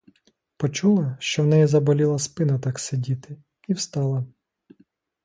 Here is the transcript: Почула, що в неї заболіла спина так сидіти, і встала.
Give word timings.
Почула, 0.57 1.17
що 1.19 1.43
в 1.43 1.47
неї 1.47 1.65
заболіла 1.67 2.19
спина 2.19 2.59
так 2.59 2.79
сидіти, 2.79 3.37
і 3.67 3.73
встала. 3.73 4.25